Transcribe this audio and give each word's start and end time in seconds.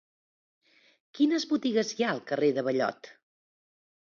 Quines 1.19 1.45
botigues 1.51 1.91
hi 1.99 2.07
ha 2.07 2.09
al 2.15 2.25
carrer 2.33 2.51
de 2.57 2.65
Ballot? 2.71 3.11